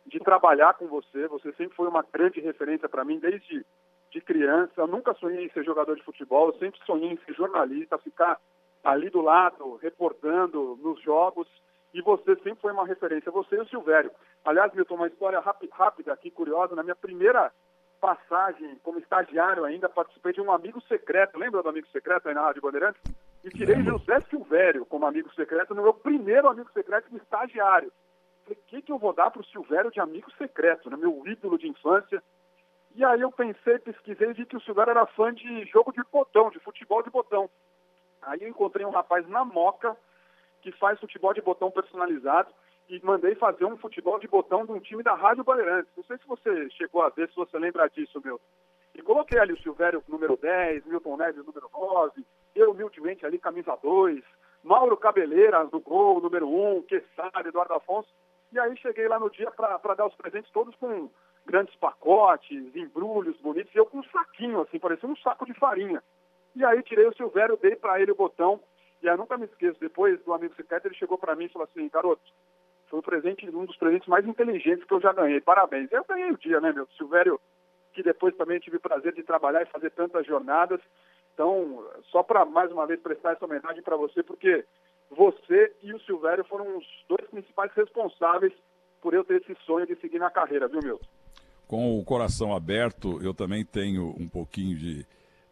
[0.05, 1.27] de trabalhar com você.
[1.27, 3.65] Você sempre foi uma grande referência para mim desde
[4.11, 4.73] de criança.
[4.77, 8.39] Eu nunca sonhei em ser jogador de futebol, eu sempre sonhei em ser jornalista, ficar
[8.83, 11.47] ali do lado, reportando nos jogos.
[11.93, 14.11] E você sempre foi uma referência, você e o Silvério.
[14.43, 16.75] Aliás, Milton, uma história rápida aqui, curiosa.
[16.75, 17.51] Na minha primeira
[17.99, 22.41] passagem como estagiário ainda, participei de um amigo secreto, lembra do amigo secreto aí na
[22.41, 23.01] Rádio Bandeirantes?
[23.43, 27.91] E tirei José Silvério como amigo secreto no meu primeiro amigo secreto de estagiário.
[28.43, 30.97] Falei, o que, que eu vou dar para o Silvério de amigo secreto, né?
[30.97, 32.21] meu ídolo de infância?
[32.95, 36.01] E aí eu pensei, pesquisei e vi que o Silvério era fã de jogo de
[36.11, 37.49] botão, de futebol de botão.
[38.21, 39.95] Aí eu encontrei um rapaz na Moca
[40.61, 42.49] que faz futebol de botão personalizado
[42.87, 45.91] e mandei fazer um futebol de botão de um time da Rádio Bandeirantes.
[45.95, 48.39] Não sei se você chegou a ver, se você lembra disso, meu.
[48.93, 53.77] E coloquei ali o Silvério número 10, Milton Neves número 9, eu humildemente ali camisa
[53.81, 54.23] 2,
[54.63, 58.09] Mauro Cabeleira no gol número 1, Quessar, Eduardo Afonso.
[58.51, 61.09] E aí cheguei lá no dia para dar os presentes todos com
[61.45, 66.01] grandes pacotes, embrulhos bonitos, e eu com um saquinho assim, parecia um saco de farinha.
[66.55, 68.61] E aí tirei o Silvério, dei para ele o botão,
[69.03, 71.67] e aí nunca me esqueço, depois do amigo secreto, ele chegou para mim e falou
[71.69, 72.23] assim, garoto,
[72.89, 75.41] foi um presente, um dos presentes mais inteligentes que eu já ganhei.
[75.41, 75.91] Parabéns.
[75.91, 76.87] Eu ganhei o dia, né, meu?
[76.97, 77.39] Silvério,
[77.93, 80.79] que depois também tive o prazer de trabalhar e fazer tantas jornadas.
[81.33, 84.63] Então, só para mais uma vez prestar essa homenagem para você, porque
[85.11, 88.53] você e o Silvério foram os dois principais responsáveis
[89.01, 91.05] por eu ter esse sonho de seguir na carreira, viu, Milton?
[91.67, 95.05] Com o coração aberto, eu também tenho um pouquinho de.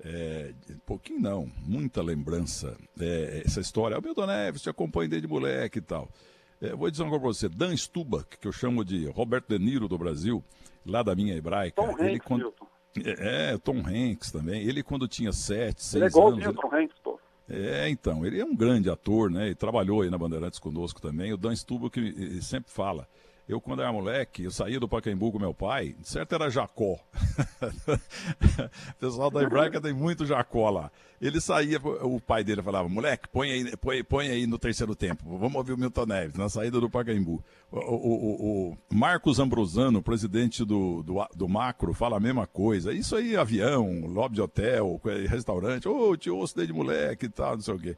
[0.06, 0.54] É,
[0.86, 2.78] pouquinho não, muita lembrança.
[3.00, 6.08] É, essa história, o Milton Neves te acompanha desde moleque e tal.
[6.64, 7.50] É, vou dizer uma coisa para você.
[7.50, 10.42] Dan Stubach, que eu chamo de Roberto De Niro do Brasil,
[10.86, 11.76] lá da minha hebraica.
[11.76, 12.54] Tom ele Hanks, quando...
[13.04, 14.64] É, Tom Hanks também.
[14.64, 16.56] Ele quando tinha sete, seis ele é anos...
[16.56, 17.20] Tom Hanks, pô.
[17.50, 19.50] É, então, ele é um grande ator, né?
[19.50, 21.34] E trabalhou aí na Bandeirantes conosco também.
[21.34, 22.00] O Dan Stubach
[22.42, 23.06] sempre fala
[23.48, 26.94] eu, quando era moleque, eu saía do Pacaembu com meu pai, certo era Jacó.
[26.94, 30.90] o pessoal da Hebraica tem muito Jacó lá.
[31.20, 35.38] Ele saía, o pai dele falava, moleque, põe aí, põe, põe aí no terceiro tempo,
[35.38, 37.44] vamos ouvir o Milton Neves, na saída do Pacaembu.
[37.72, 42.94] O, o, o, o Marcos Ambrosano, presidente do, do, do, Macro, fala a mesma coisa.
[42.94, 47.56] Isso aí, avião, lobby de hotel, restaurante, ô, oh, te ouço desde moleque e tal,
[47.56, 47.98] não sei o quê.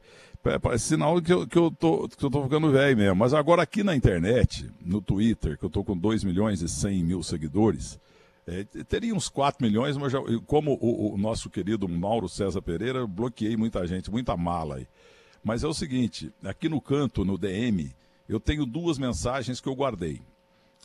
[0.60, 3.16] Parece sinal que eu, que eu, tô, que eu tô ficando velho mesmo.
[3.16, 7.04] Mas agora aqui na internet, no Twitter, que eu estou com 2 milhões e 100
[7.04, 7.98] mil seguidores,
[8.46, 13.00] é, teria uns 4 milhões, mas já, como o, o, nosso querido Mauro César Pereira,
[13.00, 14.86] eu bloqueei muita gente, muita mala aí.
[15.42, 17.94] Mas é o seguinte, aqui no canto, no DM,
[18.28, 20.20] eu tenho duas mensagens que eu guardei.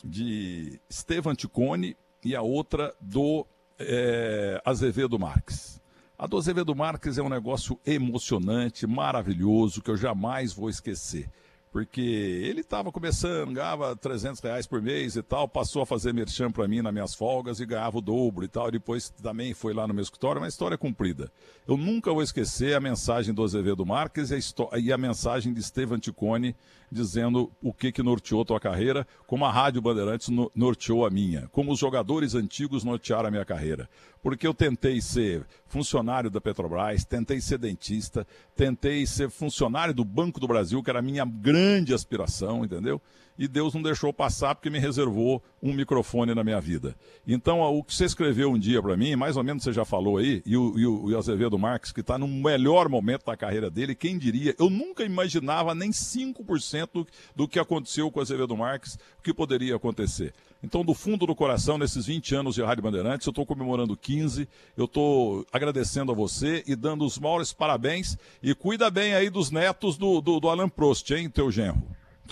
[0.04, 3.46] De Estevam Ticone e a outra do
[3.78, 5.81] é, Azevedo Marques.
[6.22, 11.28] A do Azevedo Marques é um negócio emocionante, maravilhoso, que eu jamais vou esquecer
[11.72, 16.50] porque ele estava começando, ganhava 300 reais por mês e tal, passou a fazer merchan
[16.50, 19.72] para mim nas minhas folgas e ganhava o dobro e tal, e depois também foi
[19.72, 21.32] lá no meu escritório, uma história cumprida.
[21.66, 24.34] Eu nunca vou esquecer a mensagem do Azevedo Marques e
[24.70, 26.54] a, e a mensagem de Estevam Ticone
[26.90, 31.48] dizendo o que que norteou tua carreira, como a Rádio Bandeirantes no, norteou a minha,
[31.52, 33.88] como os jogadores antigos nortearam a minha carreira.
[34.22, 40.38] Porque eu tentei ser funcionário da Petrobras, tentei ser dentista, tentei ser funcionário do Banco
[40.38, 43.02] do Brasil, que era a minha grande aspiração, entendeu?
[43.38, 46.94] E Deus não deixou passar porque me reservou um microfone na minha vida.
[47.26, 50.18] Então, o que você escreveu um dia para mim, mais ou menos você já falou
[50.18, 53.70] aí, e o, e o, o Azevedo Marques, que está no melhor momento da carreira
[53.70, 58.56] dele, quem diria, eu nunca imaginava nem 5% do, do que aconteceu com o Azevedo
[58.56, 60.32] Marques, o que poderia acontecer.
[60.62, 64.48] Então, do fundo do coração, nesses 20 anos de Rádio Bandeirantes, eu estou comemorando 15,
[64.76, 68.16] eu estou agradecendo a você e dando os maiores parabéns.
[68.40, 71.82] E cuida bem aí dos netos do, do, do Alan Prost, hein, teu genro?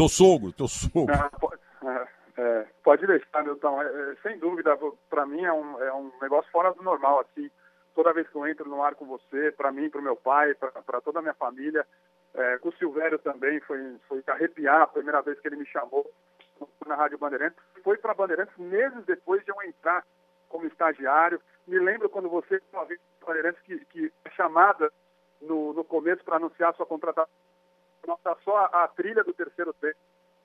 [0.01, 1.13] Teu sogro, teu sogro.
[1.13, 2.09] Ah, pode, é,
[2.39, 3.83] é, pode deixar, Milton.
[3.83, 4.75] É, é, sem dúvida,
[5.11, 7.51] para mim é um, é um negócio fora do normal, assim.
[7.95, 10.55] Toda vez que eu entro no ar com você, para mim, para o meu pai,
[10.55, 11.87] para toda a minha família,
[12.33, 16.11] é, com o Silvério também, foi, foi arrepiar a primeira vez que ele me chamou
[16.87, 17.59] na Rádio Bandeirantes.
[17.85, 20.03] Foi para Bandeirantes meses depois de eu entrar
[20.49, 21.39] como estagiário.
[21.67, 24.91] Me lembro quando você, uma vez, Bandeirantes, que, que chamada
[25.43, 27.29] no, no começo para anunciar sua contratação
[28.07, 29.97] nossa, só a, a, trilha do terceiro tempo.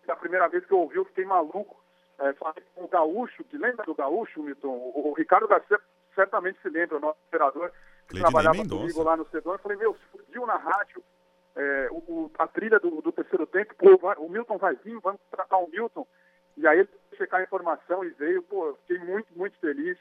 [0.08, 1.84] É a primeira vez que eu ouvi, eu fiquei maluco.
[2.20, 4.70] É, falei com o Gaúcho, que lembra do Gaúcho, Milton?
[4.70, 5.80] O, o Ricardo Garcia
[6.14, 7.72] certamente se lembra, o nosso operador,
[8.08, 8.82] que trabalhava Mendonça.
[8.82, 9.54] comigo lá no Cedon.
[9.54, 11.04] Eu falei, meu, explodiu na rádio
[11.56, 15.20] é, o, a trilha do, do terceiro tempo, pô, vai, o Milton vai vir, vamos
[15.32, 16.08] tratar o Milton.
[16.58, 19.98] E aí ele checar a informação e veio, pô, fiquei muito, muito feliz.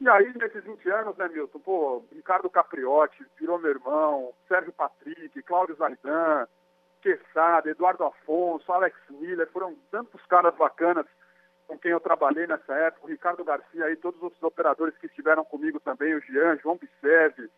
[0.00, 5.42] E aí, nesses 20 anos, né, Milton, pô, Ricardo Capriotti, virou meu irmão, Sérgio Patrick,
[5.42, 6.46] Cláudio Zaidan,
[7.00, 11.06] Quesada, Eduardo Afonso, Alex Miller, foram tantos caras bacanas
[11.68, 15.44] com quem eu trabalhei nessa época, o Ricardo Garcia aí, todos os operadores que estiveram
[15.44, 17.50] comigo também, o Jean, João Bisseve.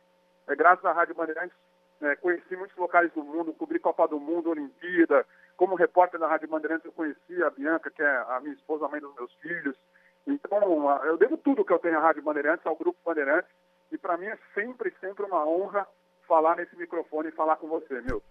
[0.48, 1.56] É, graças à Rádio Bandeirantes,
[2.02, 5.24] é, conheci muitos locais do mundo, cobri Copa do Mundo, Olimpíada.
[5.56, 8.88] Como repórter da Rádio Bandeirantes, eu conheci a Bianca, que é a minha esposa, a
[8.88, 9.76] mãe dos meus filhos.
[10.26, 13.50] Então, eu devo tudo que eu tenho à Rádio Bandeirantes, ao Grupo Bandeirantes.
[13.92, 15.86] E para mim é sempre, sempre uma honra
[16.26, 18.22] falar nesse microfone e falar com você, meu.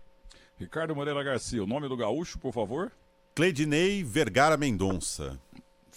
[0.60, 2.91] Ricardo Moreira Garcia, o nome do gaúcho, por favor?
[3.34, 5.39] Cleidinei Vergara Mendonça.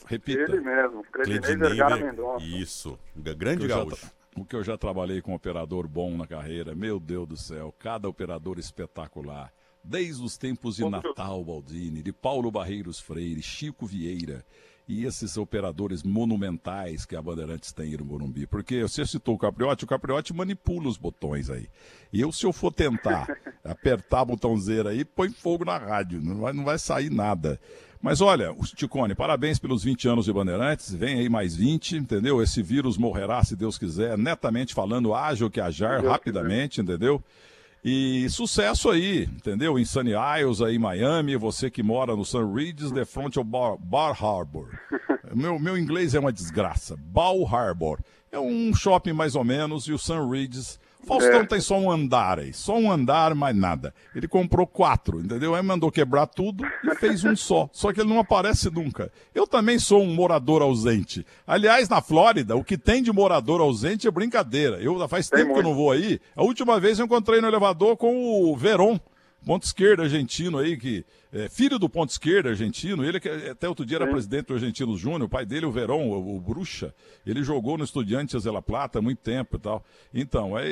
[0.06, 0.40] Repita.
[0.40, 2.04] Ele mesmo, Cleidinei, Cleidinei Vergara Ver...
[2.04, 2.44] Mendonça.
[2.44, 4.08] Isso, grande gaúcho.
[4.36, 8.08] O que eu já trabalhei com operador bom na carreira, meu Deus do céu, cada
[8.08, 9.52] operador espetacular.
[9.82, 14.46] Desde os tempos de Natal Baldini, de Paulo Barreiros Freire, Chico Vieira,
[14.88, 18.46] e esses operadores monumentais que a Bandeirantes tem no Morumbi.
[18.46, 21.68] Porque você citou o Capriotti, o Capriotti manipula os botões aí.
[22.12, 23.26] E eu, se eu for tentar
[23.64, 27.60] apertar a botãozeira aí, põe fogo na rádio, não vai, não vai sair nada.
[28.02, 32.42] Mas olha, Ticone, parabéns pelos 20 anos de Bandeirantes, vem aí mais 20, entendeu?
[32.42, 37.22] Esse vírus morrerá, se Deus quiser, netamente falando, ágil que ajar, rapidamente, entendeu?
[37.84, 39.76] E sucesso aí, entendeu?
[39.76, 43.44] Em Sunny Isles, aí em Miami, você que mora no Sun Ridges, de frente ao
[43.44, 44.68] Bar, Bar Harbor.
[45.34, 46.96] meu, meu inglês é uma desgraça.
[46.96, 47.98] Bar Harbor.
[48.30, 51.46] É um shopping mais ou menos, e o Sun Ridges Faustão é.
[51.46, 53.92] tem só um andar aí, só um andar, mais nada.
[54.14, 55.54] Ele comprou quatro, entendeu?
[55.54, 57.68] Aí mandou quebrar tudo e fez um só.
[57.72, 59.10] Só que ele não aparece nunca.
[59.34, 61.26] Eu também sou um morador ausente.
[61.46, 64.80] Aliás, na Flórida, o que tem de morador ausente é brincadeira.
[64.80, 65.62] Eu faz tem tempo muito.
[65.62, 66.20] que eu não vou aí.
[66.36, 68.98] A última vez eu encontrei no elevador com o Veron
[69.44, 73.86] ponto esquerdo argentino aí, que é filho do ponto esquerdo argentino, ele que até outro
[73.86, 74.12] dia era Sim.
[74.12, 76.94] presidente do Argentino Júnior, o pai dele, o Verón, o, o, Bruxa,
[77.26, 79.82] ele jogou no Estudiantes de La Plata há muito tempo e tal.
[80.12, 80.68] Então, é,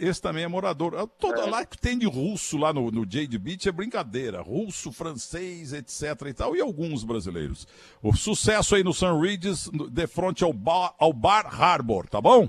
[0.00, 1.08] esse também é morador.
[1.18, 1.50] Toda é.
[1.50, 4.40] lá que tem de russo lá no, no Jade Beach é brincadeira.
[4.40, 7.66] Russo, francês, etc e tal, e alguns brasileiros.
[8.02, 12.48] O sucesso aí no Sun Ridges, de frente ao bar, ao bar Harbor, tá bom?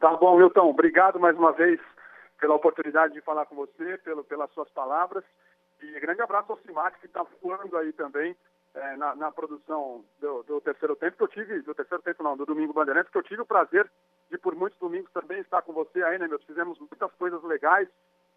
[0.00, 0.68] Tá bom, Milton.
[0.68, 1.78] Obrigado mais uma vez
[2.40, 5.24] pela oportunidade de falar com você, pelo, pelas suas palavras.
[5.80, 8.36] E grande abraço ao Simate, que está voando aí também
[8.74, 12.36] é, na, na, produção do, do, terceiro tempo, que eu tive, do terceiro tempo não,
[12.36, 13.90] do Domingo Bandeirantes, que eu tive o prazer
[14.30, 16.38] de por muitos domingos também estar com você aí, né, meu?
[16.40, 17.88] Fizemos muitas coisas legais.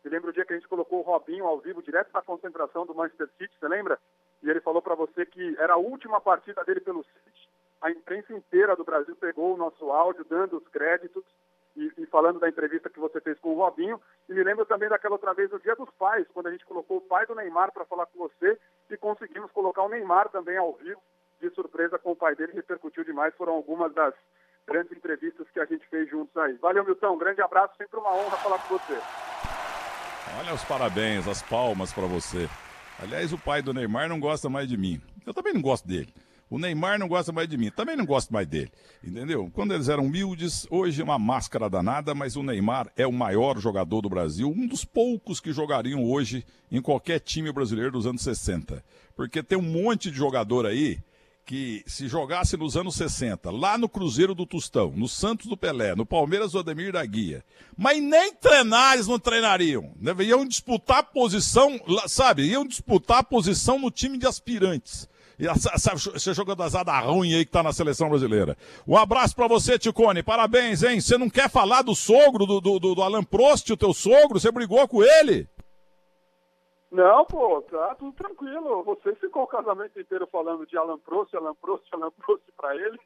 [0.04, 2.86] Me lembro o dia que a gente colocou o Robinho ao vivo, direto da concentração
[2.86, 4.00] do Manchester City, você lembra?
[4.44, 7.50] e ele falou para você que era a última partida dele pelo City.
[7.82, 11.24] A imprensa inteira do Brasil pegou o nosso áudio, dando os créditos
[11.76, 14.00] e, e, falando da entrevista que você fez com o Robinho.
[14.30, 16.98] E me lembro também daquela outra vez, no Dia dos Pais, quando a gente colocou
[16.98, 18.58] o pai do Neymar para falar com você
[18.90, 21.02] e conseguimos colocar o Neymar também ao vivo,
[21.42, 23.36] de surpresa com o pai dele, repercutiu demais.
[23.36, 24.14] Foram algumas das
[24.66, 26.54] grandes entrevistas que a gente fez juntos aí.
[26.54, 27.14] Valeu, Milton.
[27.14, 28.98] Um grande abraço, sempre uma honra falar com você.
[30.40, 32.50] Olha os parabéns, as palmas para você.
[33.00, 35.02] Aliás, o pai do Neymar não gosta mais de mim.
[35.26, 36.14] Eu também não gosto dele.
[36.54, 38.72] O Neymar não gosta mais de mim, também não gosto mais dele.
[39.04, 39.50] Entendeu?
[39.56, 43.58] Quando eles eram humildes, hoje é uma máscara danada, mas o Neymar é o maior
[43.58, 48.22] jogador do Brasil, um dos poucos que jogariam hoje em qualquer time brasileiro dos anos
[48.22, 48.86] 60.
[49.16, 51.00] Porque tem um monte de jogador aí
[51.44, 55.96] que se jogasse nos anos 60, lá no Cruzeiro do Tostão, no Santos do Pelé,
[55.96, 57.44] no Palmeiras do Ademir da Guia,
[57.76, 59.92] mas nem treinar eles não treinariam.
[60.00, 60.14] Né?
[60.20, 62.44] Iam disputar posição, sabe?
[62.44, 65.12] Iam disputar posição no time de aspirantes.
[65.40, 68.56] E você jogador azada ruim aí que tá na seleção brasileira.
[68.88, 70.24] Um abraço para você, Ticone.
[70.24, 71.02] Parabéns, hein?
[71.02, 74.40] Você não quer falar do sogro, do, do, do Alan Prost, o teu sogro?
[74.40, 75.48] Você brigou com ele?
[76.92, 78.84] Não, pô, tá tudo tranquilo.
[78.84, 83.00] Você ficou o casamento inteiro falando de Alan Prost, Alan Prost, Alan Prost pra ele.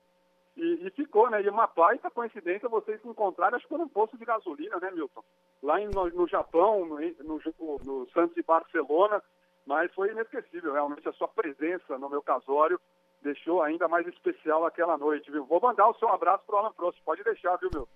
[0.58, 1.42] E, e, ficou, né?
[1.42, 4.92] E uma baita coincidência vocês se encontraram, acho que foi num posto de gasolina, né,
[4.92, 5.24] Milton?
[5.62, 9.24] Lá em, no, no, Japão, no, no, no Santos e Barcelona.
[9.68, 12.80] Mas foi inesquecível, realmente, a sua presença no meu casório
[13.22, 15.46] deixou ainda mais especial aquela noite, viu?
[15.46, 17.88] Vou mandar o seu abraço pro Alan Prost, pode deixar, viu, meu?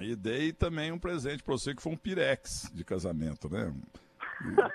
[0.00, 3.74] E dei também um presente para você que foi um pirex de casamento, né?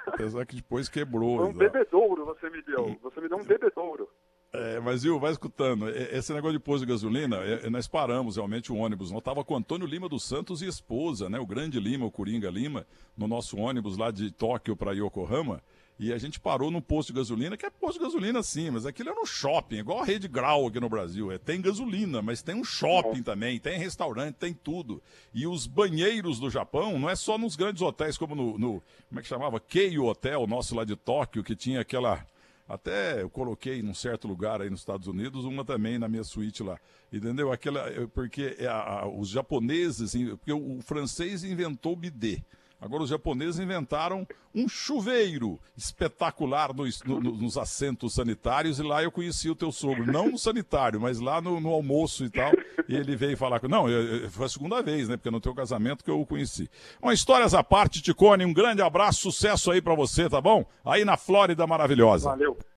[0.08, 1.38] Apesar que depois quebrou.
[1.38, 2.98] Foi um bebedouro você me deu.
[3.02, 4.10] Você me deu um bebedouro.
[4.54, 5.88] É, mas viu, vai escutando.
[5.88, 9.12] Esse negócio de posto de gasolina, é, nós paramos realmente o ônibus.
[9.12, 11.40] Nós estava com Antônio Lima dos Santos e esposa, né?
[11.40, 12.86] O grande Lima, o Coringa Lima,
[13.16, 15.62] no nosso ônibus lá de Tóquio para Yokohama.
[16.02, 18.88] E a gente parou num posto de gasolina, que é posto de gasolina sim, mas
[18.88, 21.32] aquilo é no shopping, igual a rede Grau aqui no Brasil.
[21.32, 25.00] É, tem gasolina, mas tem um shopping também, tem restaurante, tem tudo.
[25.32, 29.20] E os banheiros do Japão não é só nos grandes hotéis, como no, no como
[29.20, 29.60] é que chamava?
[29.60, 32.26] Keio Hotel, nosso lá de Tóquio, que tinha aquela
[32.68, 36.64] até eu coloquei num certo lugar aí nos Estados Unidos, uma também na minha suíte
[36.64, 36.80] lá.
[37.14, 37.52] Entendeu?
[37.52, 42.42] Aquela, porque é a, a, os japoneses, porque o, o francês inventou o bidê.
[42.82, 49.12] Agora os japoneses inventaram um chuveiro espetacular no, no, nos assentos sanitários e lá eu
[49.12, 52.52] conheci o teu sogro, não no sanitário, mas lá no, no almoço e tal.
[52.90, 53.68] E ele veio falar com.
[53.68, 55.16] Não, eu, eu, foi a segunda vez, né?
[55.16, 56.70] Porque no teu casamento que eu o conheci.
[57.00, 60.66] Uma histórias à parte, Ticone, um grande abraço, sucesso aí para você, tá bom?
[60.84, 62.30] Aí na Flórida maravilhosa.
[62.30, 62.58] Valeu.